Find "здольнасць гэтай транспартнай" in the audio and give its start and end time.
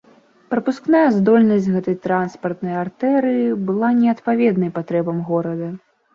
1.17-2.75